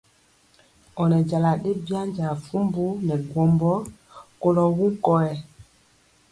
[1.01, 1.51] Ɔ nɛ jala
[1.85, 3.71] byanja fumbu nɛ gwɔmbɔ
[4.41, 5.33] kolɔ wuŋ kɔyɛ.